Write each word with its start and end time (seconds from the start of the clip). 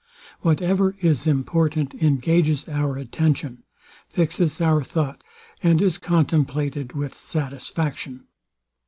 Whatever 0.39 0.95
is 0.99 1.27
important 1.27 1.93
engages 1.93 2.67
our 2.67 2.97
attention, 2.97 3.61
fixes 4.09 4.59
our 4.59 4.83
thought, 4.83 5.23
and 5.61 5.79
is 5.79 5.99
contemplated 5.99 6.93
with 6.93 7.15
satisfaction. 7.15 8.23